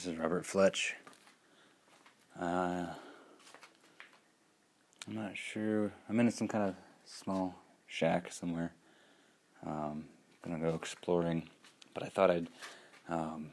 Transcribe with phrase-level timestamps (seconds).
[0.00, 0.94] This is Robert Fletch.
[2.40, 2.86] Uh,
[5.06, 5.92] I'm not sure.
[6.08, 7.54] I'm in some kind of small
[7.86, 8.72] shack somewhere.
[9.66, 10.06] Um,
[10.42, 11.50] gonna go exploring,
[11.92, 12.48] but I thought I'd.
[13.10, 13.50] Um,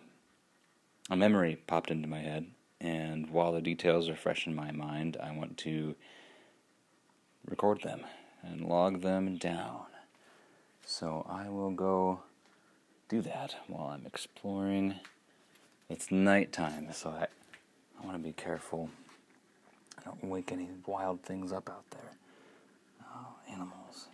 [1.10, 2.46] a memory popped into my head,
[2.80, 5.96] and while the details are fresh in my mind, I want to
[7.46, 8.06] record them
[8.42, 9.88] and log them down.
[10.86, 12.22] So I will go
[13.10, 15.02] do that while I'm exploring.
[15.90, 17.28] It's nighttime, so I,
[18.02, 18.90] I want to be careful.
[19.98, 22.12] I don't wake any wild things up out there.
[23.04, 24.08] Oh, animals.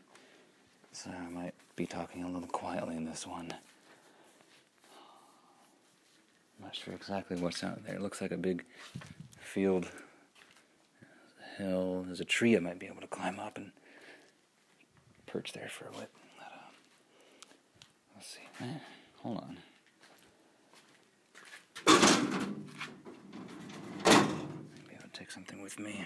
[0.91, 3.51] So I might be talking a little quietly in this one.
[6.59, 7.95] I'm not sure exactly what's out there.
[7.95, 8.63] It looks like a big
[9.41, 9.89] field.
[11.01, 12.03] There's a hill.
[12.05, 13.71] There's a tree I might be able to climb up and
[15.25, 16.09] perch there for a bit.
[16.37, 16.69] But, uh,
[18.15, 18.47] let's see.
[18.61, 18.77] Eh,
[19.23, 19.57] hold on.
[24.05, 26.05] Maybe I'll take something with me.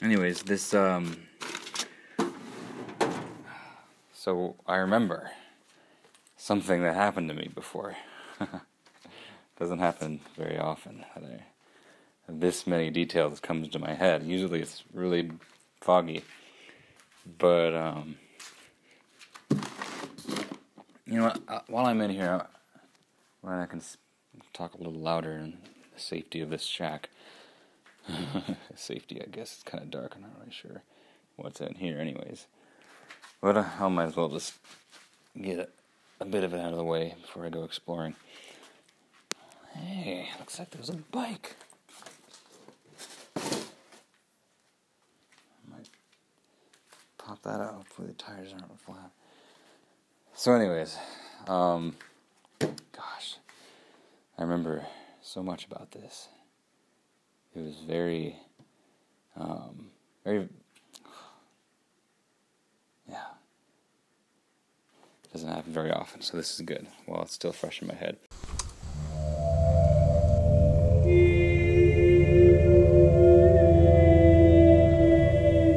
[0.00, 1.16] Anyways, this um
[4.12, 5.30] so I remember
[6.36, 7.96] something that happened to me before.
[9.58, 11.44] Doesn't happen very often that I
[12.28, 14.22] this many details comes to my head.
[14.22, 15.32] Usually it's really
[15.80, 16.22] foggy.
[17.38, 18.16] But um
[21.06, 21.34] you know?
[21.48, 22.46] Uh, while I'm in here,
[23.40, 23.82] when I can
[24.52, 25.58] talk a little louder the
[26.00, 27.10] safety of this shack.
[28.74, 29.54] safety, I guess.
[29.54, 30.14] It's kind of dark.
[30.16, 30.82] I'm not really sure
[31.36, 32.46] what's in here, anyways.
[33.40, 34.54] But uh, I might as well just
[35.40, 35.68] get a,
[36.20, 38.14] a bit of it out of the way before I go exploring.
[39.74, 41.56] Hey, looks like there's a bike.
[43.36, 43.40] I
[45.70, 45.88] might
[47.18, 47.74] pop that out.
[47.74, 49.10] Hopefully the tires aren't flat.
[50.34, 50.96] So, anyways,
[51.46, 51.96] um,
[52.58, 53.36] gosh,
[54.38, 54.84] I remember
[55.30, 56.28] so much about this.
[57.54, 58.36] It was very,
[59.36, 59.90] um,
[60.24, 60.48] very,
[63.08, 63.26] yeah.
[65.22, 66.88] It Doesn't happen very often, so this is good.
[67.06, 68.16] While it's still fresh in my head.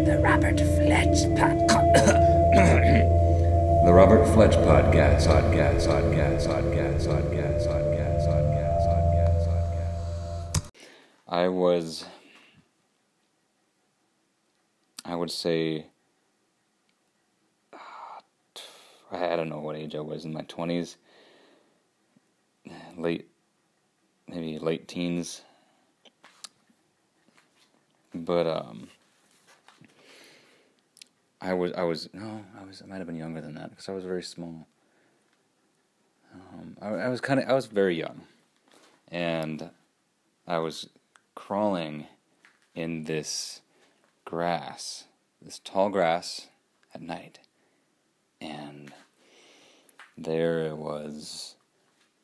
[0.08, 3.10] The Robert Fletch podcast.
[3.86, 5.28] The Robert Fletch Podcast.
[5.28, 5.86] Podcast.
[5.86, 6.48] Podcast.
[6.48, 6.48] Podcast.
[6.48, 7.08] Podcast.
[7.08, 7.53] Podcast.
[11.44, 12.06] I was,
[15.04, 15.88] I would say,
[17.74, 17.78] uh,
[19.12, 20.96] I don't know what age I was in my 20s,
[22.96, 23.28] late,
[24.30, 25.42] maybe late teens.
[28.16, 28.88] But, um,
[31.42, 33.90] I was, I was, no, I was, I might have been younger than that because
[33.90, 34.66] I was very small.
[36.34, 38.22] Um, I, I was kind of, I was very young.
[39.10, 39.70] And
[40.48, 40.88] I was
[41.36, 42.08] crawling
[42.76, 43.62] in this
[44.26, 45.06] grass,
[45.42, 46.48] this tall grass
[46.94, 47.40] at night.
[48.42, 48.92] And
[50.18, 51.56] there it was,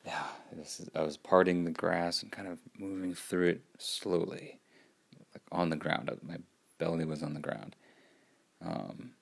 [0.04, 4.60] yeah, this is, I was parting the grass and kind of moving through it slowly,
[5.34, 6.10] like on the ground.
[6.22, 6.36] My
[6.78, 7.76] belly was on the ground.
[8.62, 9.12] Um,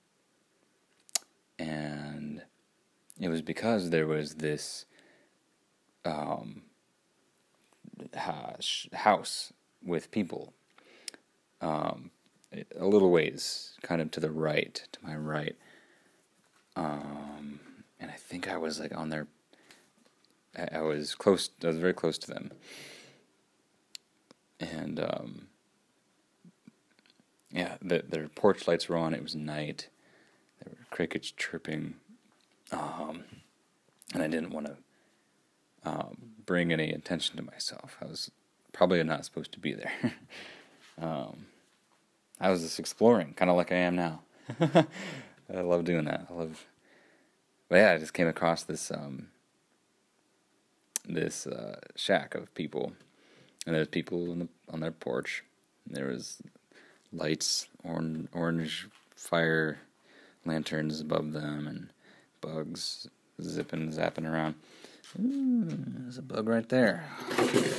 [1.59, 2.43] and
[3.21, 4.87] it was because there was this
[6.05, 6.63] um,
[8.15, 9.53] house
[9.85, 10.53] with people
[11.61, 12.11] um,
[12.79, 15.57] a little ways, kind of to the right, to my right.
[16.77, 17.61] Um,
[18.01, 19.27] and I think I was like on their.
[20.57, 21.51] I, I was close.
[21.63, 22.53] I was very close to them.
[24.61, 25.49] And um,
[27.51, 29.15] yeah, the, their porch lights were on.
[29.15, 29.89] It was night.
[30.65, 31.95] There were crickets chirping,
[32.73, 33.25] um,
[34.13, 34.77] and I didn't want to
[35.85, 37.97] um, bring any attention to myself.
[38.03, 38.31] I was
[38.73, 39.93] probably not supposed to be there.
[41.01, 41.47] um,
[42.41, 44.23] I was just exploring, kind of like I am now.
[44.61, 46.27] I love doing that.
[46.31, 46.67] I love.
[47.69, 49.29] But yeah, I just came across this um,
[51.07, 52.93] this uh, shack of people,
[53.67, 55.45] and there's people on the on their porch.
[55.87, 56.41] There was
[57.13, 59.79] lights, orange orange fire
[60.45, 61.91] lanterns above them, and
[62.41, 63.09] bugs
[63.43, 64.55] zipping, zapping around.
[65.19, 67.05] Ooh, there's a bug right there.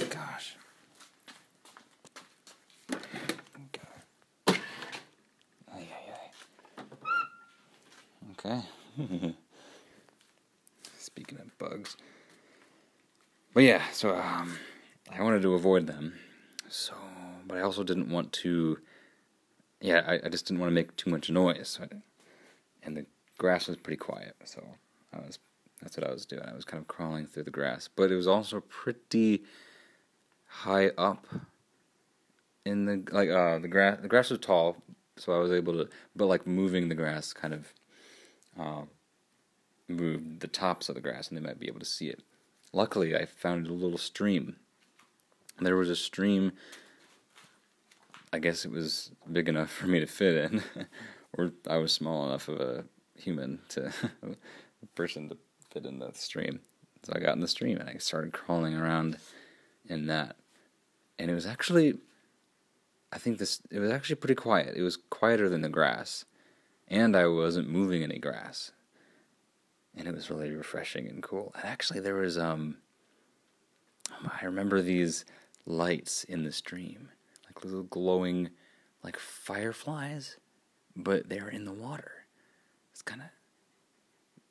[0.10, 0.56] Gosh.
[8.40, 8.62] Okay.
[10.98, 11.98] Speaking of bugs.
[13.54, 14.58] But yeah, so um,
[15.12, 16.14] I wanted to avoid them.
[16.70, 16.94] So,
[17.48, 18.80] but I also didn't want to.
[19.82, 21.68] Yeah, I, I just didn't want to make too much noise.
[21.70, 21.88] So I,
[22.84, 23.06] and the
[23.38, 24.64] grass was pretty quiet, so
[25.14, 25.40] I was
[25.82, 26.44] That's what I was doing.
[26.44, 29.44] I was kind of crawling through the grass, but it was also pretty
[30.46, 31.28] high up
[32.66, 33.98] in the like uh the grass.
[34.02, 34.78] The grass was tall,
[35.18, 37.74] so I was able to, but like moving the grass kind of
[38.60, 38.82] uh,
[39.88, 42.22] moved the tops of the grass, and they might be able to see it.
[42.74, 44.58] Luckily, I found a little stream.
[45.60, 46.54] There was a stream.
[48.32, 50.64] I guess it was big enough for me to fit in,
[51.38, 52.86] or I was small enough of a
[53.16, 53.92] human to
[54.24, 55.38] a person to
[55.72, 56.60] fit in the stream.
[57.04, 59.18] So I got in the stream and I started crawling around
[59.88, 60.36] in that.
[61.18, 61.96] And it was actually
[63.12, 64.76] I think this it was actually pretty quiet.
[64.76, 66.26] It was quieter than the grass.
[66.90, 68.72] And I wasn't moving any grass.
[69.96, 71.52] And it was really refreshing and cool.
[71.56, 72.78] And actually there was um
[74.42, 75.26] I remember these
[75.66, 77.10] lights in the stream,
[77.46, 78.50] like little glowing
[79.04, 80.38] like fireflies,
[80.96, 82.12] but they were in the water.
[82.92, 83.28] It's kind of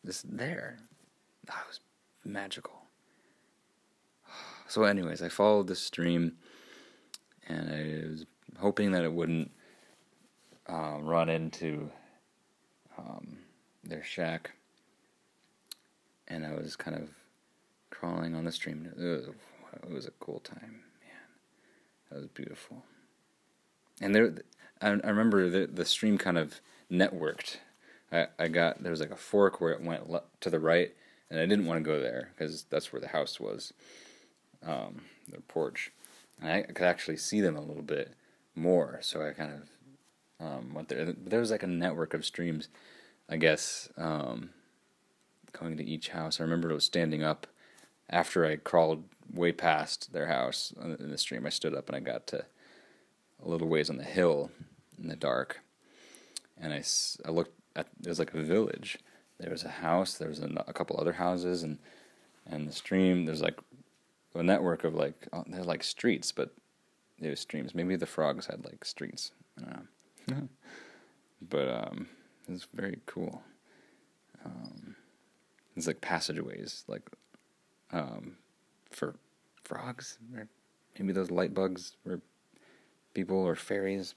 [0.07, 0.79] just there.
[1.45, 1.81] That was
[2.25, 2.83] magical.
[4.71, 6.37] So, anyways, I followed the stream,
[7.49, 8.27] and I was
[8.59, 9.51] hoping that it wouldn't
[10.69, 11.91] uh, run into
[12.99, 13.39] um,
[13.85, 14.53] their shack.
[16.27, 17.09] And I was kind of
[17.91, 18.87] crawling on the stream.
[18.97, 19.29] It was,
[19.83, 22.11] it was a cool time, man.
[22.11, 22.83] That was beautiful.
[24.01, 24.35] And there,
[24.81, 26.61] I, I remember the the stream kind of
[26.91, 27.57] networked.
[28.13, 30.93] I, I got there was like a fork where it went le- to the right,
[31.31, 33.73] and I didn't want to go there because that's where the house was,
[34.65, 35.93] um, the porch,
[36.41, 38.15] and I could actually see them a little bit
[38.55, 39.01] more.
[39.03, 39.69] So I kind of
[40.41, 41.13] um, went there.
[41.13, 42.69] There was like a network of streams,
[43.29, 44.51] I guess, um,
[45.53, 46.41] going to each house.
[46.41, 47.47] I remember it was standing up
[48.11, 51.47] after I crawled way past their house in the stream.
[51.47, 52.45] I stood up and I got to
[53.45, 54.51] a little ways on the hill
[55.01, 55.61] in the dark,
[56.61, 56.83] and I,
[57.25, 58.99] I looked at it was like a village
[59.39, 61.79] there was a house, there was a, a couple other houses, and
[62.47, 63.25] and the stream.
[63.25, 63.59] There's like
[64.35, 66.51] a network of like oh, they're like streets, but
[67.19, 67.75] they was streams.
[67.75, 69.33] Maybe the frogs had like streets.
[71.49, 72.09] but um,
[72.75, 73.43] very cool.
[74.45, 74.97] Um,
[75.77, 77.03] it's like passageways, like
[77.93, 78.37] um,
[78.91, 79.15] for
[79.65, 80.49] frogs, or
[80.99, 82.21] maybe those light bugs or
[83.15, 84.15] people or fairies.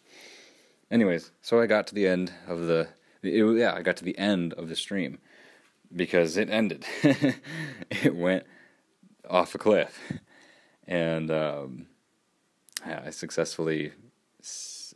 [0.90, 2.88] Anyways, so I got to the end of the
[3.24, 5.20] it, yeah, I got to the end of the stream
[5.96, 6.86] because it ended.
[7.04, 8.46] it went
[9.30, 10.00] off a cliff,
[10.88, 11.88] and um,
[12.86, 13.92] yeah, I successfully,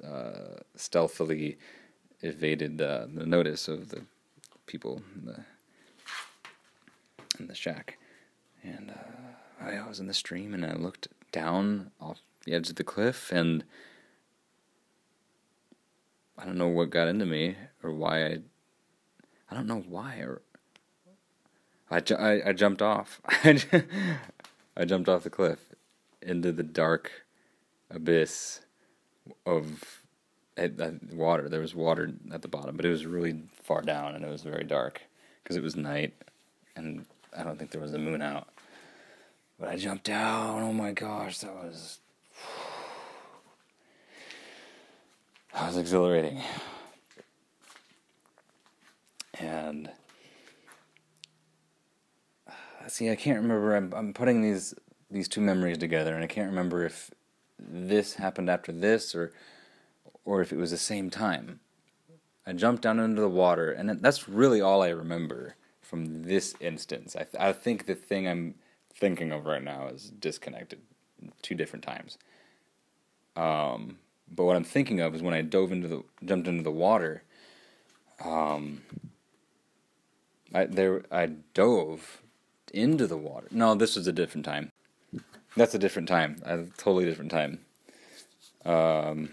[0.03, 1.57] uh, stealthily
[2.21, 4.01] evaded uh, the notice of the
[4.65, 5.39] people in the
[7.39, 7.97] in the shack,
[8.63, 12.75] and uh, I was in the stream, and I looked down off the edge of
[12.75, 13.63] the cliff, and
[16.38, 18.39] I don't know what got into me or why I.
[19.50, 20.41] I don't know why or.
[21.91, 23.21] I, ju- I, I jumped off.
[23.44, 25.59] I jumped off the cliff
[26.21, 27.12] into the dark
[27.91, 28.62] abyss
[29.45, 30.01] of
[31.12, 31.50] water.
[31.50, 34.44] There was water at the bottom, but it was really far down and it was
[34.44, 35.01] very dark
[35.44, 36.13] because it was night
[36.75, 37.06] and
[37.38, 38.48] I don't think there was a moon out.
[39.60, 40.62] But I jumped down.
[40.63, 42.00] Oh my gosh, that was
[45.54, 46.42] That was exhilarating.
[49.39, 49.89] And
[52.88, 53.75] see, I can't remember.
[53.75, 54.74] I'm, I'm putting these
[55.10, 57.12] these two memories together, and I can't remember if
[57.57, 59.31] this happened after this or
[60.24, 61.59] or if it was the same time.
[62.47, 67.15] I jumped down into the water, and that's really all I remember from this instance.
[67.15, 68.55] I, th- I think the thing I'm
[68.93, 70.79] thinking of right now is disconnected
[71.41, 72.17] two different times.
[73.35, 73.97] Um,
[74.33, 77.24] but what I'm thinking of is when I dove into the jumped into the water.
[78.24, 78.81] Um,
[80.53, 82.21] I there I dove
[82.74, 83.47] into the water.
[83.51, 84.71] No, this was a different time.
[85.55, 86.38] That's a different time.
[86.43, 87.59] A totally different time.
[88.65, 89.29] Um,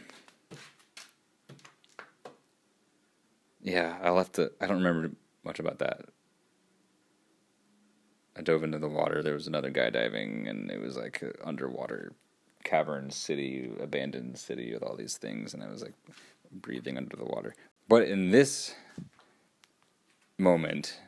[3.62, 4.52] yeah, I'll have to.
[4.60, 6.02] I don't remember much about that.
[8.36, 9.22] I dove into the water.
[9.22, 12.12] There was another guy diving, and it was like underwater
[12.64, 15.94] cavern city, abandoned city with all these things, and I was like
[16.52, 17.54] breathing under the water.
[17.88, 18.74] But in this
[20.38, 20.98] moment,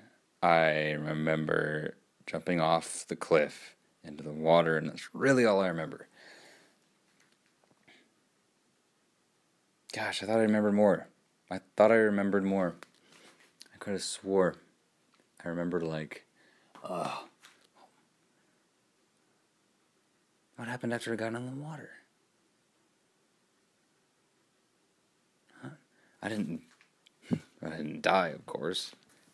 [0.42, 3.73] I remember jumping off the cliff
[4.04, 6.08] into the water, and that's really all I remember.
[9.92, 11.08] Gosh, I thought I remembered more.
[11.50, 12.74] I thought I remembered more.
[13.72, 14.56] I could have swore
[15.44, 16.24] I remembered like,
[16.82, 17.26] oh,
[20.56, 21.90] What happened after I got in the water?
[25.60, 25.70] Huh?
[26.22, 26.62] I didn't.
[27.62, 28.92] I didn't die, of course.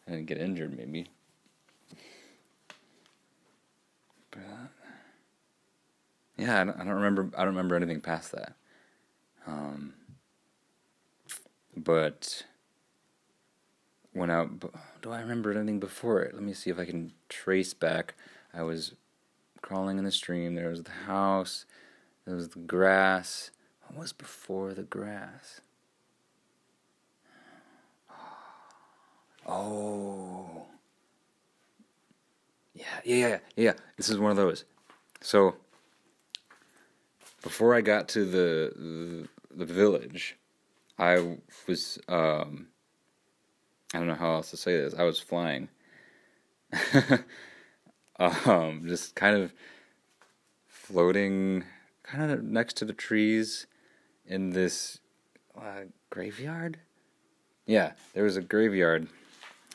[0.08, 1.08] I didn't get injured, maybe.
[6.36, 7.30] Yeah, I don't, I don't remember.
[7.36, 8.54] I don't remember anything past that.
[9.46, 9.94] Um,
[11.76, 12.44] but
[14.12, 14.46] when I
[15.02, 16.34] do I remember anything before it?
[16.34, 18.14] Let me see if I can trace back.
[18.52, 18.94] I was
[19.62, 20.54] crawling in the stream.
[20.54, 21.66] There was the house.
[22.26, 23.50] There was the grass.
[23.88, 25.60] What was before the grass?
[29.46, 30.69] Oh.
[32.80, 33.72] Yeah, yeah, yeah, yeah.
[33.96, 34.64] This is one of those.
[35.20, 35.56] So
[37.42, 40.36] before I got to the the, the village,
[40.98, 42.68] I was um
[43.92, 44.94] I don't know how else to say this.
[44.94, 45.68] I was flying.
[48.18, 49.52] um just kind of
[50.66, 51.64] floating
[52.02, 53.66] kind of next to the trees
[54.26, 55.00] in this
[55.60, 56.78] uh, graveyard.
[57.66, 59.08] Yeah, there was a graveyard.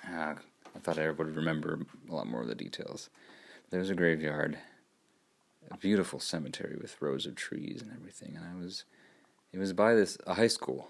[0.10, 0.36] Uh,
[0.76, 1.80] I thought I would remember
[2.10, 3.10] a lot more of the details.
[3.70, 4.58] There was a graveyard,
[5.72, 8.84] a beautiful cemetery with rows of trees and everything, and I was,
[9.52, 10.90] it was by this a high school.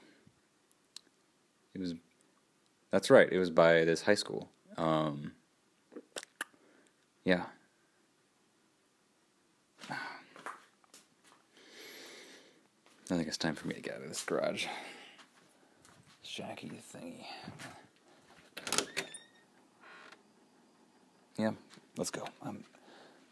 [1.73, 1.93] It was,
[2.91, 4.49] that's right, it was by this high school.
[4.77, 5.33] Um,
[7.23, 7.43] yeah.
[9.89, 9.97] I
[13.17, 14.65] think it's time for me to get out of this garage.
[16.25, 17.25] Shacky thingy.
[21.37, 21.51] Yeah,
[21.97, 22.23] let's go.
[22.41, 22.63] Um,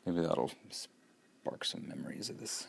[0.05, 2.67] maybe that'll spark some memories of this.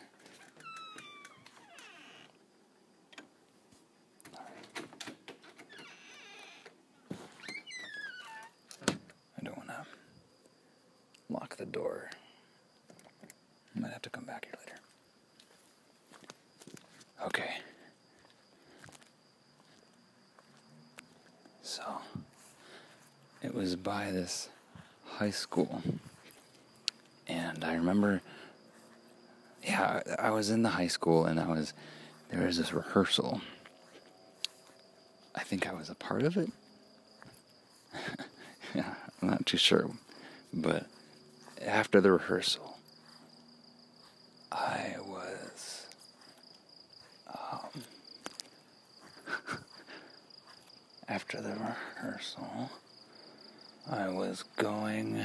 [8.86, 9.84] I don't want to
[11.28, 12.10] lock the door.
[13.76, 14.78] I might have to come back here later.
[17.26, 17.54] Okay.
[21.62, 21.82] So,
[23.42, 24.48] it was by this
[25.14, 25.82] high school.
[27.28, 28.20] And I remember,
[29.62, 31.72] yeah, I was in the high school and I was,
[32.30, 33.40] there was this rehearsal.
[35.34, 36.50] I think I was a part of it.
[38.74, 39.88] yeah, I'm not too sure.
[40.52, 40.86] But
[41.64, 42.76] after the rehearsal,
[44.50, 45.86] I was,
[47.28, 47.82] um,
[51.08, 52.70] after the rehearsal,
[53.90, 55.22] I was going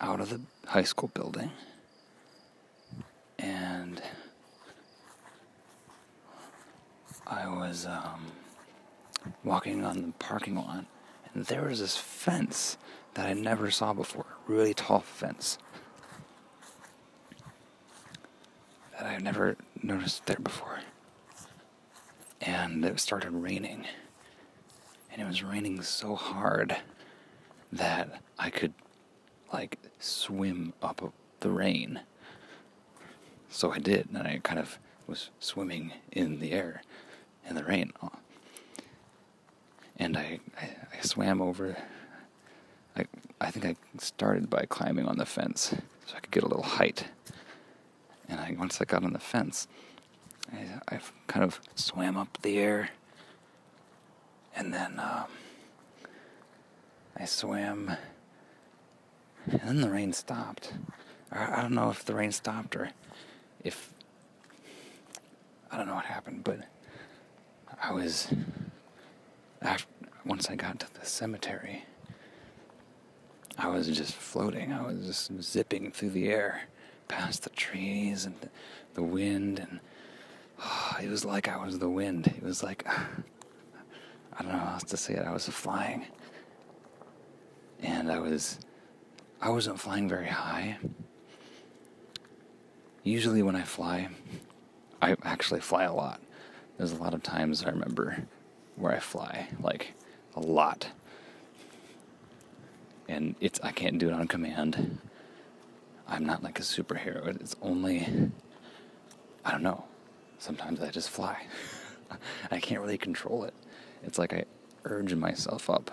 [0.00, 0.40] out of the
[0.84, 1.50] high school building
[3.38, 4.02] and
[7.26, 8.26] I was um,
[9.44, 10.84] walking on the parking lot
[11.32, 12.76] and there was this fence
[13.14, 15.56] that I never saw before, really tall fence
[18.92, 20.80] that I've never noticed there before.
[22.42, 23.86] And it started raining.
[25.10, 26.76] And it was raining so hard
[27.72, 28.74] that I could
[29.54, 32.00] like swim up the rain.
[33.48, 36.82] So I did, and I kind of was swimming in the air
[37.48, 37.92] in the rain.
[39.96, 41.76] And I, I, I swam over.
[42.96, 43.04] I,
[43.40, 45.72] I think I started by climbing on the fence
[46.06, 47.06] so I could get a little height.
[48.28, 49.68] And I, once I got on the fence,
[50.52, 52.90] I, I kind of swam up the air.
[54.56, 55.26] And then um,
[57.16, 57.96] I swam.
[59.46, 60.72] And then the rain stopped.
[61.30, 62.90] I, don't know if the rain stopped or
[63.62, 63.92] if.
[65.70, 66.60] I don't know what happened, but
[67.82, 68.32] I was.
[69.60, 69.86] After,
[70.24, 71.84] once I got to the cemetery,
[73.58, 74.72] I was just floating.
[74.72, 76.62] I was just zipping through the air
[77.08, 78.48] past the trees and the,
[78.94, 79.80] the wind, and
[80.60, 82.28] oh, it was like I was the wind.
[82.28, 85.26] It was like I don't know how else to say it.
[85.26, 86.06] I was flying,
[87.82, 88.58] and I was
[89.44, 90.78] I wasn't flying very high.
[93.02, 94.08] Usually, when I fly,
[95.02, 96.22] I actually fly a lot.
[96.78, 98.24] There's a lot of times I remember
[98.76, 99.92] where I fly, like
[100.34, 100.88] a lot.
[103.06, 104.96] And it's I can't do it on command.
[106.08, 107.26] I'm not like a superhero.
[107.38, 108.30] It's only
[109.44, 109.84] I don't know.
[110.38, 111.44] Sometimes I just fly.
[112.50, 113.52] I can't really control it.
[114.04, 114.46] It's like I
[114.84, 115.90] urge myself up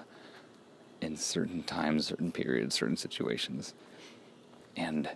[1.01, 3.73] in certain times, certain periods, certain situations.
[4.77, 5.09] And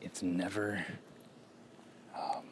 [0.00, 0.84] it's never
[2.16, 2.44] um,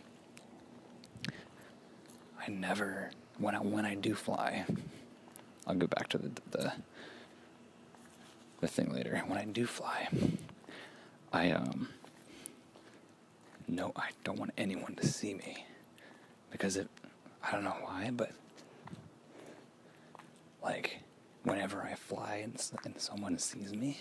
[2.40, 4.64] I never when I when I do fly
[5.66, 6.72] I'll go back to the the
[8.60, 9.22] the thing later.
[9.26, 10.08] When I do fly,
[11.32, 11.88] I um
[13.68, 15.66] no I don't want anyone to see me
[16.50, 16.88] because it
[17.42, 18.32] I don't know why, but
[20.62, 21.00] like
[21.48, 24.00] whenever I fly and, and someone sees me,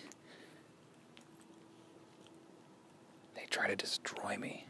[3.35, 4.65] they try to destroy me.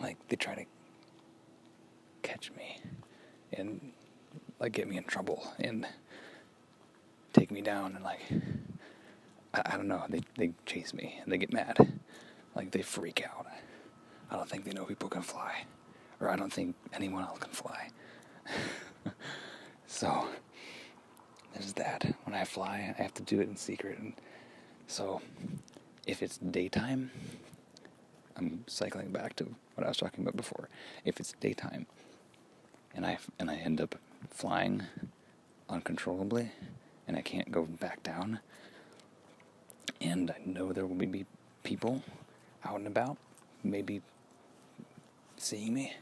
[0.00, 0.64] like they try to
[2.22, 2.78] catch me
[3.52, 3.92] and
[4.60, 5.86] like get me in trouble and
[7.32, 8.20] take me down and like
[9.54, 11.76] I, I don't know they they chase me and they get mad.
[12.54, 13.46] Like they freak out.
[14.30, 15.64] I don't think they know people can fly
[16.20, 17.90] or I don't think anyone else can fly.
[19.86, 20.28] So
[21.58, 24.14] there's that when I fly I have to do it in secret and
[24.86, 25.20] so
[26.06, 27.10] if it's daytime
[28.38, 30.68] I'm cycling back to what I was talking about before.
[31.04, 31.86] If it's daytime
[32.94, 33.96] and I and I end up
[34.30, 34.84] flying
[35.68, 36.52] uncontrollably
[37.06, 38.38] and I can't go back down
[40.00, 41.26] and I know there will be
[41.64, 42.02] people
[42.64, 43.16] out and about
[43.64, 44.02] maybe
[45.36, 45.94] seeing me,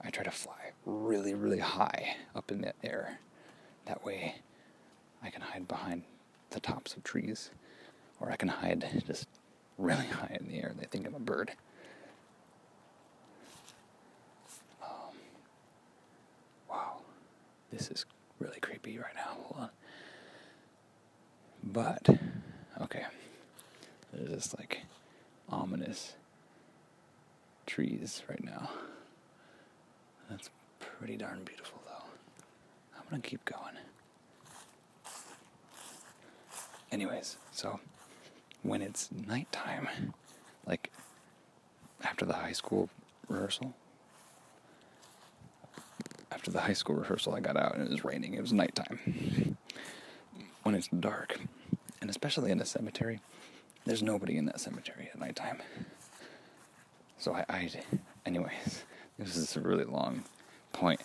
[0.00, 3.20] I try to fly really really high up in the air.
[3.86, 4.36] That way
[5.22, 6.02] I can hide behind
[6.50, 7.50] the tops of trees
[8.20, 9.28] or I can hide just
[9.78, 10.68] really high in the air.
[10.68, 11.52] And they think I'm a bird.
[14.82, 15.16] Um,
[16.68, 16.98] wow,
[17.70, 18.04] this is
[18.38, 19.36] really creepy right now.
[19.42, 19.70] Hold on.
[21.62, 22.08] But,
[22.82, 23.04] okay,
[24.12, 24.80] there's this like
[25.48, 26.14] ominous
[27.66, 28.70] trees right now.
[30.28, 32.04] That's pretty darn beautiful, though.
[32.96, 33.74] I'm gonna keep going.
[36.92, 37.80] Anyways, so
[38.62, 39.88] when it's nighttime,
[40.66, 40.90] like
[42.02, 42.88] after the high school
[43.28, 43.74] rehearsal.
[46.32, 48.34] After the high school rehearsal, I got out and it was raining.
[48.34, 49.56] It was nighttime.
[50.62, 51.40] When it's dark,
[52.00, 53.20] and especially in a cemetery,
[53.86, 55.58] there's nobody in that cemetery at nighttime.
[57.18, 57.70] So I, I
[58.26, 58.84] anyways,
[59.18, 60.24] this is a really long
[60.72, 61.00] point,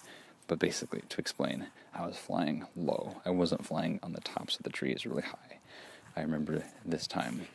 [0.47, 3.21] but basically to explain, I was flying low.
[3.25, 5.59] I wasn't flying on the tops of the trees really high.
[6.15, 7.47] I remember this time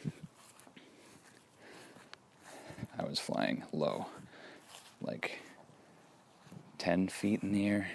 [2.99, 4.06] I was flying low,
[5.00, 5.38] like
[6.78, 7.88] 10 feet in the air,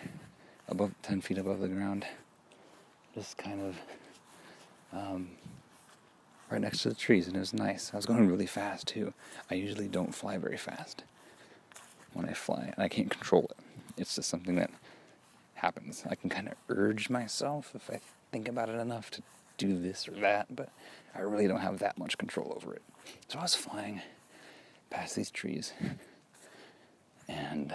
[0.67, 2.06] above 10 feet above the ground,
[3.13, 3.78] just kind of
[4.91, 5.30] um,
[6.50, 7.91] right next to the trees, and it was nice.
[7.93, 9.13] I was going really fast too.
[9.52, 11.04] I usually don't fly very fast
[12.13, 13.58] when I fly, and I can't control it.
[13.98, 14.72] It's just something that
[15.56, 16.04] happens.
[16.10, 18.00] I can kind of urge myself if I
[18.32, 19.22] think about it enough to
[19.58, 20.70] do this or that, but
[21.13, 22.84] I really don't have that much control over it.
[23.28, 24.02] So I was flying
[24.89, 25.74] past these trees,
[27.28, 27.74] and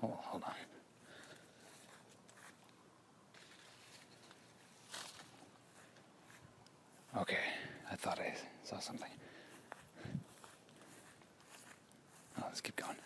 [0.00, 0.52] hold, hold on.
[7.20, 7.38] Okay,
[7.90, 9.10] I thought I saw something.
[12.38, 12.96] Oh, let's keep going.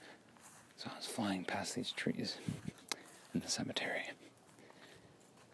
[0.87, 2.37] I was flying past these trees
[3.35, 4.11] in the cemetery.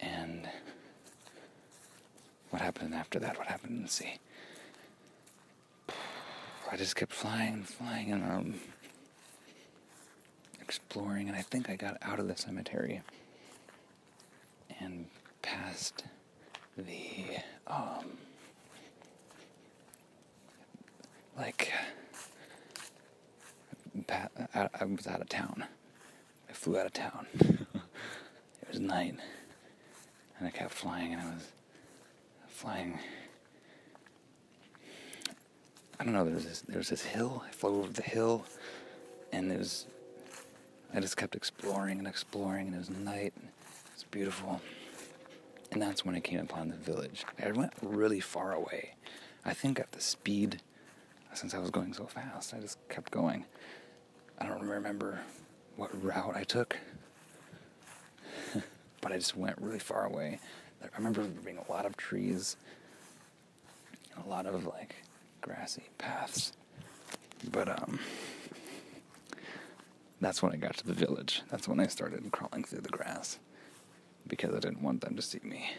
[0.01, 0.49] And
[2.51, 3.39] what happened after that?
[3.39, 4.19] What happened in the sea?
[6.71, 8.55] I just kept flying, and flying, and um,
[10.61, 13.03] exploring, and I think I got out of the cemetery
[14.81, 15.07] and
[15.43, 16.05] past
[16.77, 17.27] the
[17.67, 18.17] um,
[21.37, 21.73] like
[24.13, 25.65] I, I was out of town.
[26.49, 27.27] I flew out of town.
[27.41, 29.17] it was night,
[30.39, 31.53] and I kept flying, and I was
[32.49, 32.99] flying.
[35.99, 36.25] I don't know.
[36.25, 36.61] There was this.
[36.63, 37.43] There was this hill.
[37.47, 38.45] I flew over the hill,
[39.33, 39.87] and it was.
[40.95, 43.33] I just kept exploring and exploring, and it was night.
[43.37, 44.61] It was beautiful,
[45.71, 47.25] and that's when I came upon the village.
[47.43, 48.95] I went really far away.
[49.45, 50.61] I think at the speed,
[51.35, 53.47] since I was going so fast, I just kept going.
[54.39, 55.21] I don't remember
[55.77, 56.77] what route I took,
[59.01, 60.39] but I just went really far away.
[60.83, 62.57] I remember there being a lot of trees,
[64.25, 64.97] a lot of like
[65.41, 66.53] grassy paths.
[67.51, 67.99] But um
[70.21, 71.43] that's when I got to the village.
[71.51, 73.41] That's when I started crawling through the grass
[74.29, 75.73] because I didn't want them to see me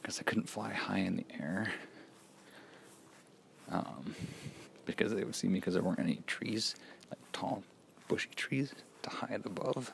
[0.00, 1.72] because I couldn't fly high in the air.
[3.70, 4.14] Um,
[4.84, 6.76] because they would see me because there weren't any trees,
[7.36, 7.62] tall,
[8.08, 8.72] bushy trees
[9.02, 9.92] to hide above.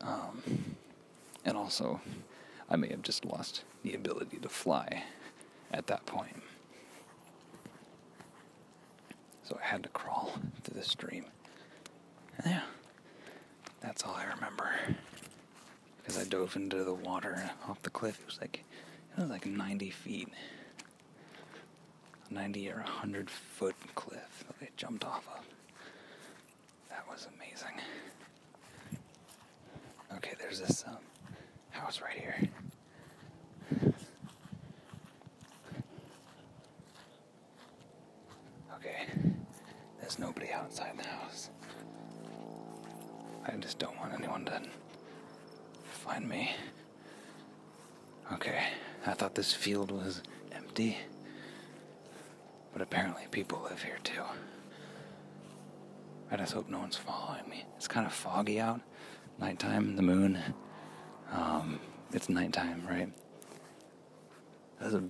[0.00, 0.42] Um,
[1.44, 2.00] and also,
[2.70, 5.02] I may have just lost the ability to fly
[5.72, 6.42] at that point.
[9.42, 11.24] So I had to crawl to the stream.
[12.38, 12.62] And yeah,
[13.80, 14.70] that's all I remember.
[15.98, 18.20] Because I dove into the water off the cliff.
[18.20, 18.64] It was like
[19.16, 20.28] it was like 90 feet,
[22.30, 25.53] 90 or 100 foot cliff that I jumped off of.
[27.14, 27.80] Was amazing.
[30.16, 30.96] Okay, there's this um,
[31.70, 32.34] house right here.
[38.74, 39.06] Okay,
[40.00, 41.50] there's nobody outside the house.
[43.46, 44.60] I just don't want anyone to
[45.84, 46.50] find me.
[48.32, 48.64] Okay,
[49.06, 50.96] I thought this field was empty.
[52.72, 54.22] But apparently people live here too.
[56.34, 57.64] I just hope no one's following me.
[57.76, 58.80] It's kind of foggy out.
[59.38, 60.36] Nighttime, the moon.
[61.30, 61.78] Um,
[62.12, 63.08] it's nighttime, right?
[64.80, 65.04] This is a,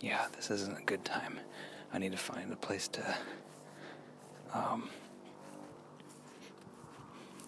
[0.00, 1.38] yeah, this isn't a good time.
[1.92, 3.16] I need to find a place to.
[4.52, 4.90] Um,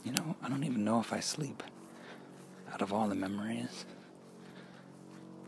[0.04, 1.64] you know, I don't even know if I sleep.
[2.72, 3.84] Out of all the memories,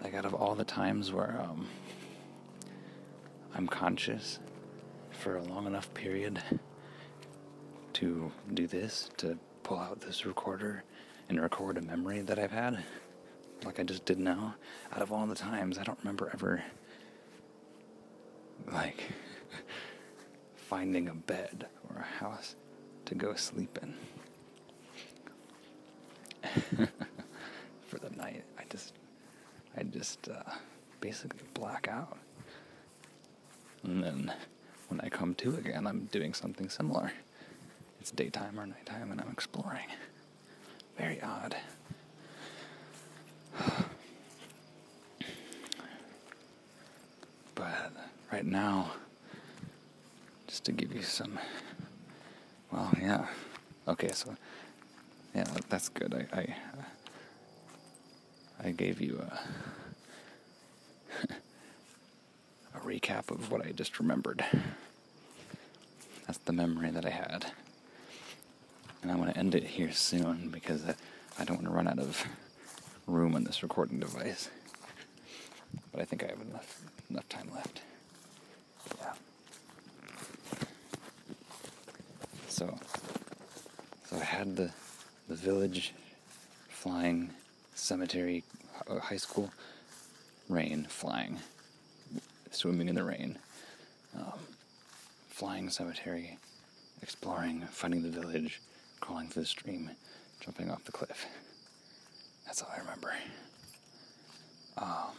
[0.02, 1.68] like out of all the times where um,
[3.54, 4.40] I'm conscious
[5.10, 6.42] for a long enough period
[8.04, 10.84] to do this, to pull out this recorder
[11.30, 12.84] and record a memory that I've had,
[13.64, 14.56] like I just did now.
[14.92, 16.62] Out of all the times, I don't remember ever,
[18.70, 19.02] like,
[20.56, 22.56] finding a bed or a house
[23.06, 23.94] to go sleep in.
[27.86, 28.92] For the night, I just,
[29.78, 30.42] I just uh,
[31.00, 32.18] basically black out.
[33.82, 34.30] And then
[34.88, 37.10] when I come to again, I'm doing something similar.
[38.04, 39.86] It's daytime or nighttime, and I'm exploring.
[40.98, 41.56] Very odd.
[47.54, 47.92] But
[48.30, 48.90] right now,
[50.46, 51.38] just to give you some.
[52.70, 53.24] Well, yeah.
[53.88, 54.36] Okay, so.
[55.34, 56.28] Yeah, that's good.
[56.30, 56.38] I.
[56.38, 56.54] I,
[58.64, 59.40] I gave you a.
[62.74, 64.44] a recap of what I just remembered.
[66.26, 67.46] That's the memory that I had.
[69.04, 70.94] And I want to end it here soon because I,
[71.38, 72.26] I don't want to run out of
[73.06, 74.48] room on this recording device.
[75.92, 77.82] But I think I have enough enough time left.
[78.98, 79.12] Yeah.
[82.48, 82.78] So
[84.08, 84.70] so I had the
[85.28, 85.92] the village
[86.70, 87.28] flying
[87.74, 88.42] cemetery
[88.88, 89.50] uh, high school
[90.48, 91.40] rain flying
[92.52, 93.36] swimming in the rain
[94.16, 94.40] um,
[95.28, 96.38] flying cemetery
[97.02, 98.62] exploring finding the village
[99.04, 99.90] crawling through the stream
[100.40, 101.26] jumping off the cliff.
[102.46, 103.12] That's all i remember.
[104.78, 105.12] Um,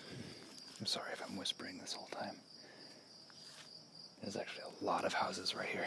[0.80, 2.36] i'm sorry if i'm whispering this whole time.
[4.24, 5.86] There's actually a lot of houses right here.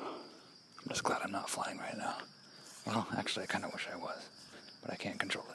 [0.00, 2.16] I'm just glad i'm not flying right now.
[2.84, 4.28] Well actually i kind of wish i was
[4.82, 5.46] but i can't control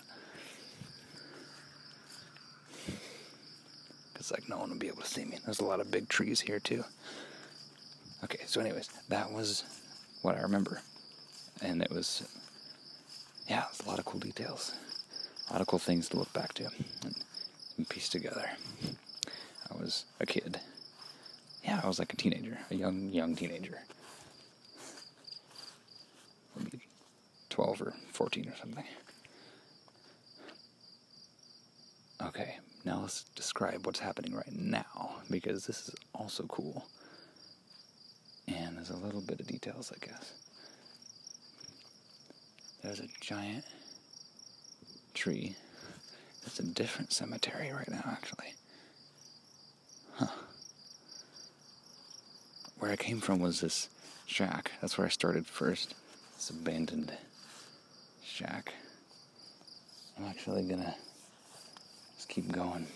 [2.87, 2.95] it.
[4.13, 5.39] Because like no one would be able to see me.
[5.43, 6.85] There's a lot of big trees here too.
[8.25, 9.63] Okay, so anyways, that was
[10.23, 10.81] what I remember,
[11.61, 12.23] and it was
[13.47, 14.73] yeah, it's a lot of cool details,
[15.47, 16.63] a lot of cool things to look back to
[17.03, 17.15] and,
[17.77, 18.49] and piece together.
[19.71, 20.59] I was a kid.
[21.63, 23.77] Yeah, I was like a teenager, a young young teenager.
[26.57, 26.79] Maybe
[27.51, 28.85] 12 or 14 or something.
[32.23, 36.85] Okay, now let's describe what's happening right now because this is also cool.
[39.05, 40.33] Little bit of details, I guess.
[42.81, 43.63] There's a giant
[45.13, 45.55] tree.
[46.43, 48.53] It's a different cemetery right now, actually.
[50.15, 50.25] Huh.
[52.79, 53.89] Where I came from was this
[54.25, 54.71] shack.
[54.81, 55.93] That's where I started first.
[56.35, 57.15] This abandoned
[58.23, 58.73] shack.
[60.17, 60.95] I'm actually gonna
[62.15, 62.87] just keep going.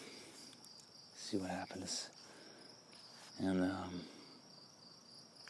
[1.18, 2.10] See what happens.
[3.40, 4.02] And um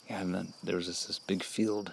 [0.09, 1.91] yeah, and then there was this, this big field.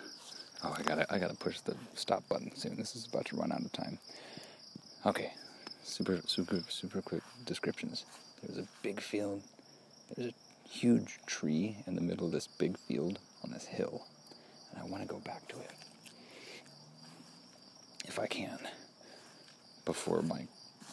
[0.65, 2.77] Oh, I gotta I gotta push the stop button soon.
[2.77, 3.99] This is about to run out of time.
[5.05, 5.33] Okay,
[5.83, 8.07] super super super quick descriptions.
[8.43, 9.43] There's a big field.
[10.17, 14.07] There's a huge tree in the middle of this big field on this hill,
[14.73, 15.73] and I want to go back to it
[18.07, 18.59] if I can
[19.85, 20.47] before my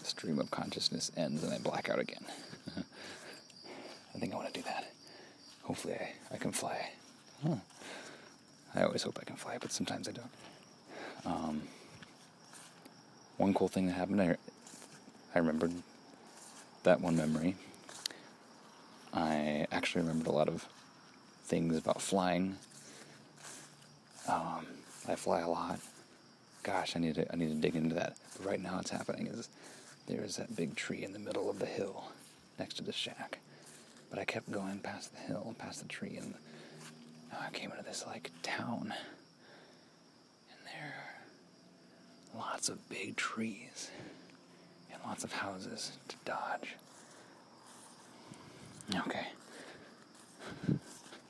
[0.04, 2.26] stream of consciousness ends and I black out again.
[4.16, 4.92] I think I want to do that.
[5.64, 6.92] Hopefully, I, I can fly.
[7.44, 7.56] Huh.
[8.74, 10.30] I always hope I can fly, but sometimes I don't.
[11.26, 11.62] Um,
[13.38, 14.38] one cool thing that happened, I,
[15.36, 15.74] I remembered
[16.84, 17.56] that one memory.
[19.14, 20.66] I actually remembered a lot of
[21.44, 22.58] things about flying.
[24.28, 24.66] Um,
[25.08, 25.80] I fly a lot.
[26.64, 28.16] Gosh, I need to I need to dig into that.
[28.38, 29.50] But right now, what's happening is
[30.08, 32.06] there's that big tree in the middle of the hill
[32.58, 33.40] next to the shack.
[34.10, 36.36] But I kept going past the hill, past the tree, and
[37.42, 38.94] I came into this like town.
[40.50, 40.94] And there
[42.36, 43.90] are lots of big trees
[44.92, 46.76] and lots of houses to dodge.
[48.96, 49.28] Okay.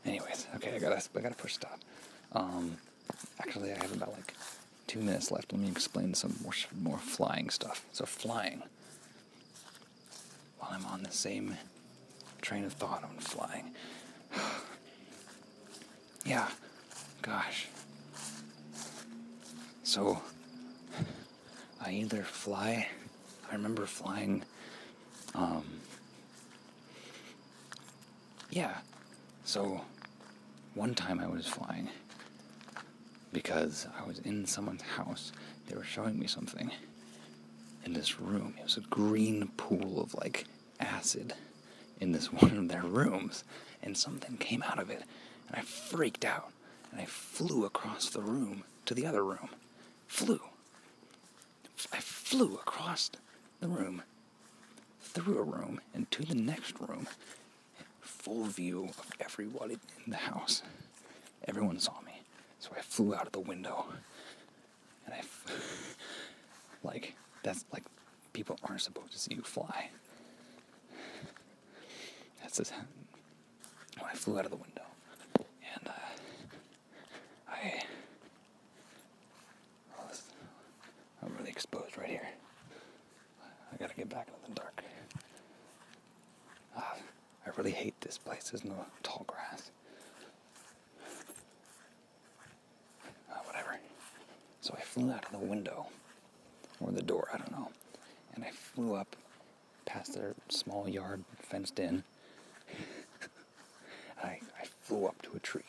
[0.05, 1.79] anyways, okay, I gotta I gotta push stop.
[2.31, 2.77] Um,
[3.39, 4.33] actually, I have about like
[4.87, 5.53] two minutes left.
[5.53, 7.85] Let me explain some more more flying stuff.
[7.91, 8.63] So flying.
[10.59, 11.57] While I'm on the same
[12.41, 13.71] train of thought on flying.
[16.25, 16.47] yeah,
[17.21, 17.67] gosh.
[19.83, 20.21] So
[21.81, 22.87] I either fly.
[23.49, 24.43] I remember flying.
[25.35, 25.63] Um,
[28.49, 28.77] yeah.
[29.43, 29.81] So
[30.73, 31.89] one time I was flying
[33.31, 35.31] because I was in someone's house.
[35.67, 36.71] They were showing me something
[37.85, 38.53] in this room.
[38.57, 40.45] It was a green pool of like
[40.79, 41.33] acid
[41.99, 43.43] in this one of their rooms,
[43.81, 45.03] and something came out of it,
[45.47, 46.51] and I freaked out,
[46.91, 49.49] and I flew across the room to the other room.
[50.07, 50.39] Flew.
[51.91, 53.09] I flew across
[53.59, 54.03] the room,
[55.01, 57.07] through a room, and to the next room,
[58.01, 60.63] full view of everybody in the house.
[61.47, 62.21] Everyone saw me,
[62.59, 63.85] so I flew out of the window,
[65.05, 65.97] and I, f-
[66.83, 67.83] like, that's like,
[68.31, 69.89] people aren't supposed to see you fly.
[72.41, 72.73] That's just,
[73.99, 74.83] when I flew out of the window,
[77.63, 77.73] I,
[79.97, 80.23] oh, this,
[81.23, 82.27] I'm really exposed right here.
[83.71, 84.83] I gotta get back into the dark.
[86.77, 86.95] Ah,
[87.45, 88.49] I really hate this place.
[88.49, 89.71] There's no tall grass.
[93.31, 93.77] Uh, whatever.
[94.61, 95.87] So I flew out of the window,
[96.79, 97.69] or the door, I don't know,
[98.35, 99.15] and I flew up
[99.85, 102.03] past their small yard fenced in.
[104.23, 105.63] I, I flew up to a tree,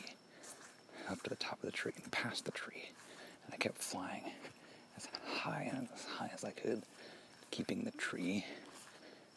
[1.15, 2.91] up to the top of the tree and past the tree,
[3.45, 4.33] and I kept flying
[4.97, 6.83] as high and as high as I could,
[7.53, 8.45] keeping the tree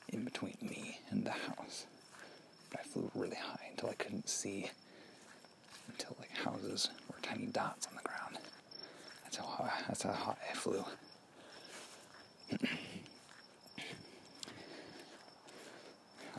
[0.09, 1.85] in between me and the house.
[2.71, 4.71] But I flew really high until I couldn't see,
[5.87, 8.39] until like houses were tiny dots on the ground.
[9.23, 10.83] That's how high, that's how high I flew.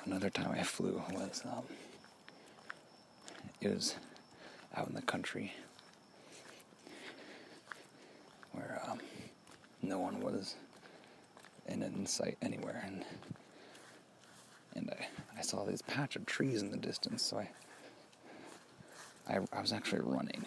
[0.05, 1.63] Another time I flew was um,
[3.61, 3.95] it was
[4.79, 5.53] out in the country
[8.53, 9.01] where um,
[9.83, 10.55] no one was
[11.67, 13.05] in, sight anywhere, and
[14.77, 15.07] and I,
[15.39, 17.49] I saw this patch of trees in the distance, so I,
[19.29, 20.45] I I was actually running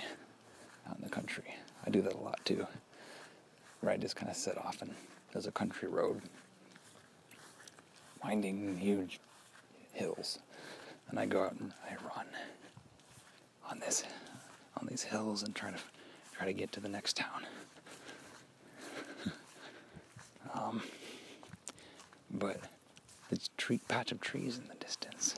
[0.89, 1.53] out in the country.
[1.85, 2.65] I do that a lot too,
[3.81, 4.95] where I just kind of sit off and
[5.33, 6.21] there's a country road,
[8.23, 9.19] winding huge
[9.91, 10.39] hills,
[11.09, 12.27] and I go out and I run
[13.69, 14.03] on this
[14.91, 15.77] these hills and try to
[16.35, 17.45] try to get to the next town.
[20.53, 20.81] um,
[22.29, 22.57] but
[23.29, 25.35] this tree patch of trees in the distance,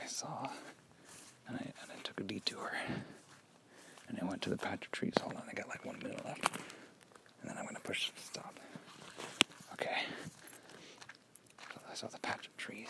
[0.00, 0.48] I saw,
[1.48, 2.70] and I and I took a detour,
[4.08, 5.14] and I went to the patch of trees.
[5.20, 6.48] Hold on, I got like one minute left,
[7.42, 8.60] and then I'm gonna push stop.
[9.72, 9.96] Okay.
[11.74, 12.88] So I saw the patch of trees,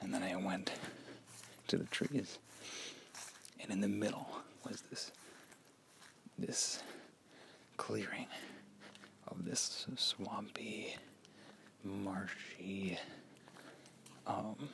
[0.00, 0.72] and then I went
[1.68, 2.38] to the trees,
[3.60, 4.26] and in the middle
[4.68, 5.12] was this
[6.38, 6.82] this
[7.76, 8.26] clearing
[9.28, 10.96] of this swampy,
[11.84, 12.98] marshy,
[14.26, 14.68] um,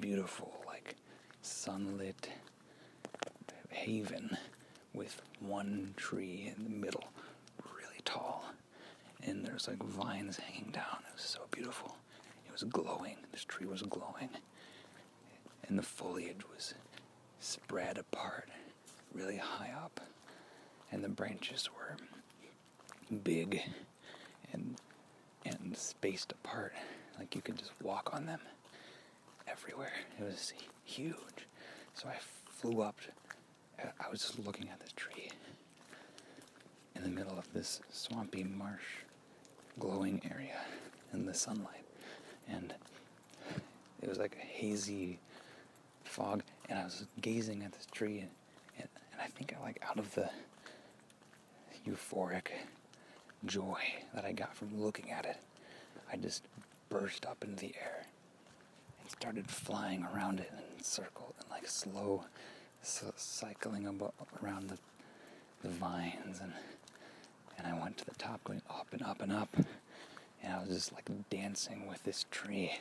[0.00, 0.96] beautiful, like
[1.40, 2.28] sunlit
[3.70, 4.36] haven
[4.92, 7.04] with one tree in the middle,
[7.76, 8.44] really tall,
[9.22, 10.98] and there's like vines hanging down.
[11.08, 11.96] It was so beautiful.
[12.46, 13.16] It was glowing.
[13.32, 14.30] This tree was glowing,
[15.68, 16.74] and the foliage was
[17.40, 18.48] spread apart,
[19.16, 20.00] really high up,
[20.92, 21.96] and the branches were
[23.24, 23.60] big
[24.52, 24.76] and
[25.44, 26.72] and spaced apart,
[27.18, 28.40] like you could just walk on them
[29.46, 29.92] everywhere.
[30.18, 30.52] It was
[30.84, 31.46] huge.
[31.94, 32.16] So I
[32.50, 32.96] flew up.
[33.78, 35.30] I was just looking at this tree
[36.94, 39.04] in the middle of this swampy marsh,
[39.78, 40.56] glowing area
[41.12, 41.84] in the sunlight,
[42.48, 42.74] and
[44.02, 45.18] it was like a hazy
[46.04, 46.42] fog.
[46.68, 48.24] And I was gazing at this tree,
[49.16, 50.28] and, I think I like out of the
[51.88, 52.48] euphoric
[53.44, 53.80] joy
[54.14, 55.36] that I got from looking at it,
[56.12, 56.44] I just
[56.88, 58.06] burst up into the air
[59.00, 62.24] and started flying around it in circle and like slow
[62.82, 64.78] so cycling abo- around the,
[65.62, 66.40] the vines.
[66.40, 66.52] And
[67.58, 69.56] and I went to the top going up and up and up.
[70.42, 72.78] And I was just like dancing with this tree.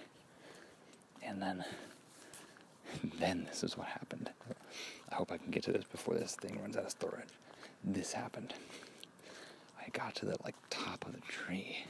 [1.23, 1.63] And then
[3.19, 4.29] then this is what happened
[5.11, 7.29] I hope I can get to this before this thing runs out of storage
[7.83, 8.53] this happened
[9.79, 11.85] I got to the like top of the tree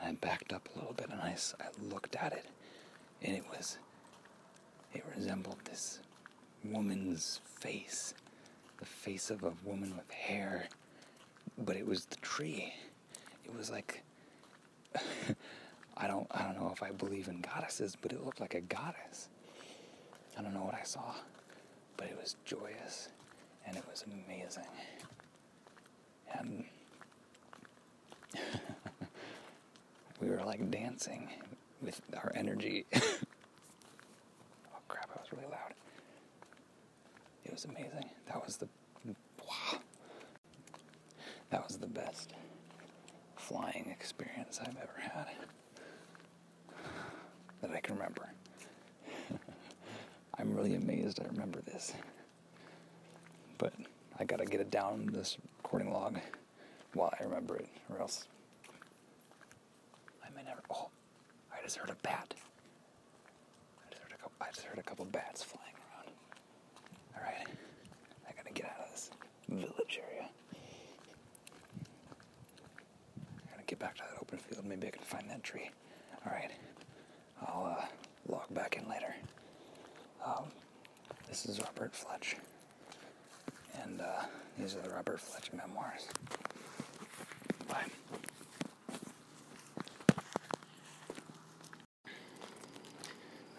[0.00, 2.46] and I backed up a little bit and I, I looked at it
[3.22, 3.78] and it was
[4.94, 6.00] it resembled this
[6.64, 8.14] woman's face,
[8.78, 10.68] the face of a woman with hair,
[11.58, 12.72] but it was the tree.
[13.44, 14.02] It was like
[15.96, 18.60] I don't I don't know if I believe in goddesses, but it looked like a
[18.60, 19.28] goddess.
[20.38, 21.14] I don't know what I saw,
[21.96, 23.08] but it was joyous
[23.66, 24.62] and it was amazing.
[26.32, 26.64] And
[30.20, 31.28] we were like dancing
[31.82, 32.86] with our energy.
[32.94, 33.00] oh
[34.86, 35.74] crap, I was really loud.
[37.44, 38.08] It was amazing.
[38.26, 38.68] That was the
[39.40, 39.80] wow.
[41.50, 42.32] That was the best
[43.36, 45.26] flying experience I've ever had
[47.62, 48.28] that I can remember.
[50.38, 51.92] I'm really amazed I remember this.
[53.58, 53.72] But
[54.18, 56.18] I gotta get it down this recording log
[56.94, 58.26] while I remember it, or else
[60.24, 60.60] I may never.
[60.70, 60.88] Oh,
[61.52, 62.34] I just heard a bat.
[63.80, 64.36] I just heard a couple.
[64.40, 66.14] I just heard a couple bats flying around.
[67.16, 67.46] All right,
[68.28, 69.10] I gotta get out of this
[69.48, 70.28] village area.
[73.46, 74.64] I gotta get back to that open field.
[74.64, 75.70] Maybe I can find that tree.
[76.26, 76.50] All right,
[77.46, 77.84] I'll uh,
[78.28, 79.14] log back in later.
[80.24, 80.44] Um,
[81.28, 82.36] this is Robert Fletch,
[83.82, 84.24] and uh,
[84.58, 86.08] these are the Robert Fletch memoirs.
[87.68, 87.84] Bye.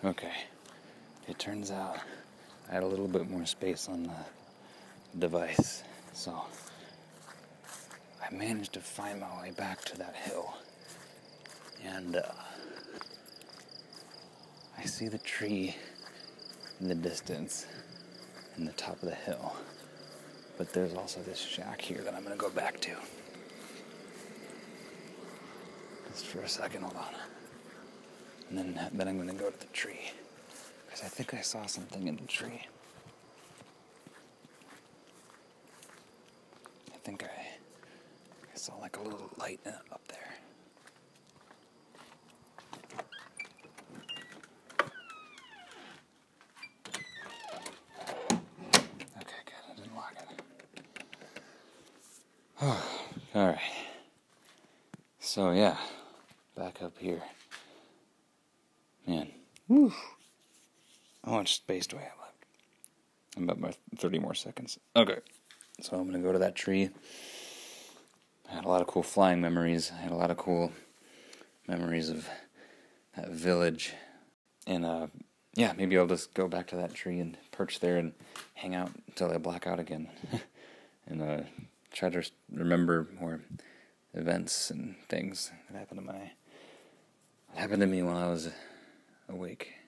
[0.04, 0.32] Okay,
[1.28, 1.98] it turns out
[2.69, 6.39] I had a little bit more space on the device, so
[8.22, 10.54] I managed to find my way back to that hill.
[11.86, 12.22] And uh,
[14.78, 15.76] I see the tree
[16.80, 17.65] in the distance
[18.58, 19.54] in the top of the hill.
[20.58, 22.92] But there's also this shack here that I'm going to go back to.
[26.12, 27.13] Just for a second, hold on.
[28.50, 30.12] And then, then I'm going to go to the tree.
[30.86, 32.65] Because I think I saw something in the tree.
[36.94, 40.18] I think I, I saw like a little light up there.
[49.18, 49.63] Okay, good.
[49.72, 50.42] I didn't lock it.
[53.36, 53.60] All right.
[55.20, 55.78] So yeah,
[56.58, 57.22] back up here.
[59.08, 59.28] Man,
[59.68, 59.94] woo.
[61.24, 62.45] How much space do I have left?
[63.35, 64.77] I'm about my 30 more seconds.
[64.95, 65.17] Okay,
[65.81, 66.91] so I'm gonna go to that tree.
[68.49, 69.91] I had a lot of cool flying memories.
[69.91, 70.71] I had a lot of cool
[71.67, 72.27] memories of
[73.15, 73.93] that village,
[74.67, 75.07] and uh,
[75.55, 78.13] yeah, maybe I'll just go back to that tree and perch there and
[78.53, 80.07] hang out until I black out again,
[81.07, 81.41] and uh,
[81.91, 83.41] try to remember more
[84.13, 86.31] events and things that happened to my
[87.53, 88.49] that happened to me while I was
[89.27, 89.79] awake.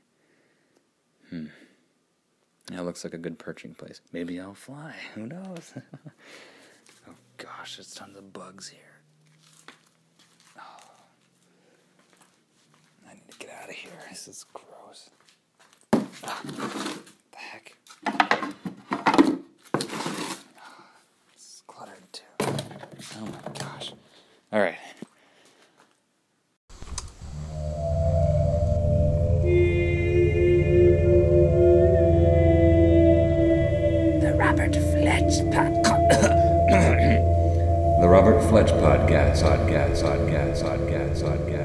[1.31, 1.45] Hmm.
[2.71, 4.01] It looks like a good perching place.
[4.11, 4.93] Maybe I'll fly.
[5.15, 5.73] Who knows?
[7.07, 8.99] oh gosh, there's tons of bugs here.
[10.59, 10.61] Oh.
[13.09, 13.91] I need to get out of here.
[14.09, 15.09] This is gross.
[16.25, 16.41] Ah,
[17.31, 17.77] the heck?
[21.33, 22.23] It's cluttered too.
[22.41, 23.93] Oh my gosh.
[24.51, 24.75] All right.
[35.31, 35.39] The
[38.05, 39.43] Robert Fletch Podcast.
[39.43, 40.03] Podcast.
[40.03, 40.61] Podcast.
[40.61, 41.23] Podcast.
[41.23, 41.60] Podcast.